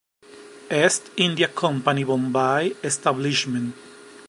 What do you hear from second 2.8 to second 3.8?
establishment.